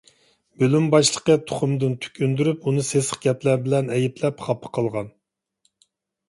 بۆلۈم 0.61 0.85
باشلىقى 0.93 1.35
تۇخۇمدىن 1.51 1.93
تۈك 2.05 2.17
ئۈندۈرۈپ، 2.27 2.65
ئۇنى 2.71 2.85
سېسىق 2.87 3.21
گەپلەر 3.27 3.61
بىلەن 3.67 3.93
ئەيىبلەپ 3.99 4.43
خاپا 4.49 4.73
قىلغان. 4.79 5.13